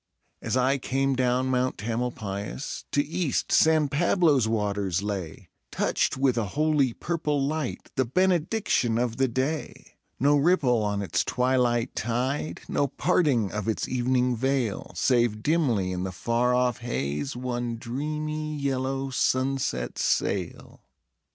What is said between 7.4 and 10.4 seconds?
light, The benediction of the day; No